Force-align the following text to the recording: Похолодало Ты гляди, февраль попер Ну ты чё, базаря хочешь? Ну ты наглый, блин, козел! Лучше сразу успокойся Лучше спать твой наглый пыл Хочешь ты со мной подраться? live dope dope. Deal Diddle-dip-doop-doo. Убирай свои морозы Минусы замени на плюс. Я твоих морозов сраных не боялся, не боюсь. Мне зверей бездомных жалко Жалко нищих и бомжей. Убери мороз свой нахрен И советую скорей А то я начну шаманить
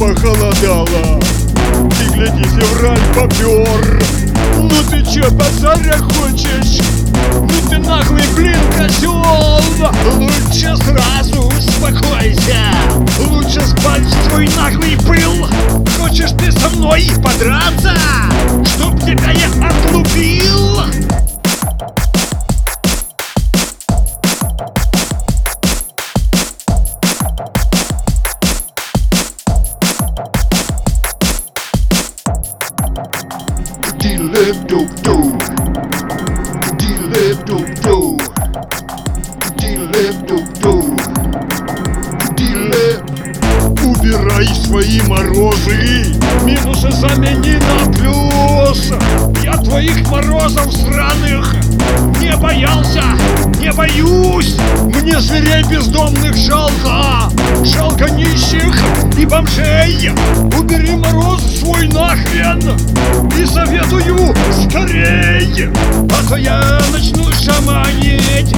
Похолодало 0.00 1.20
Ты 1.98 2.14
гляди, 2.14 2.42
февраль 2.44 2.98
попер 3.14 4.02
Ну 4.56 4.70
ты 4.90 5.02
чё, 5.04 5.30
базаря 5.32 5.98
хочешь? 5.98 6.80
Ну 7.34 7.68
ты 7.68 7.76
наглый, 7.76 8.24
блин, 8.34 8.56
козел! 8.78 9.60
Лучше 10.16 10.74
сразу 10.78 11.48
успокойся 11.48 12.72
Лучше 13.18 13.60
спать 13.60 14.08
твой 14.30 14.48
наглый 14.56 14.96
пыл 15.06 15.46
Хочешь 15.98 16.30
ты 16.30 16.50
со 16.50 16.70
мной 16.70 17.06
подраться? 17.22 17.79
live 34.28 34.66
dope 34.66 34.94
dope. 35.02 35.38
Deal 36.76 37.08
Diddle-dip-doop-doo. 37.08 38.19
Убирай 44.10 44.46
свои 44.66 45.00
морозы 45.02 46.16
Минусы 46.44 46.90
замени 46.90 47.60
на 47.60 47.92
плюс. 47.92 48.92
Я 49.44 49.52
твоих 49.52 50.08
морозов 50.10 50.72
сраных 50.74 51.54
не 52.20 52.36
боялся, 52.36 53.04
не 53.60 53.72
боюсь. 53.72 54.56
Мне 54.82 55.20
зверей 55.20 55.62
бездомных 55.62 56.34
жалко 56.34 57.30
Жалко 57.62 58.10
нищих 58.10 58.76
и 59.16 59.24
бомжей. 59.24 60.10
Убери 60.58 60.96
мороз 60.96 61.42
свой 61.60 61.86
нахрен 61.86 62.60
И 63.38 63.46
советую 63.46 64.34
скорей 64.52 65.68
А 66.10 66.28
то 66.28 66.36
я 66.36 66.80
начну 66.92 67.30
шаманить 67.32 68.52